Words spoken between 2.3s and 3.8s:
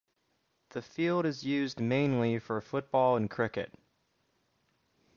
for football and cricket.